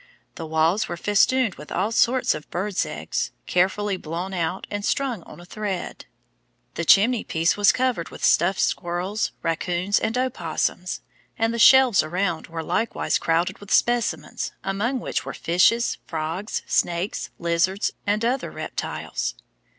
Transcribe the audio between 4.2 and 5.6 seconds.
out and strung on a